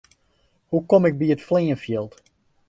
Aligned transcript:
Hoe 0.69 0.85
kom 0.89 1.03
ik 1.09 1.15
by 1.19 1.27
it 1.35 1.45
fleanfjild? 1.47 2.13